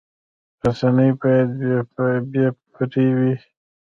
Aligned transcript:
رسنۍ 0.65 1.09
باید 1.21 1.49
بې 2.31 2.45
پرې 2.73 3.07
وي 3.17 3.33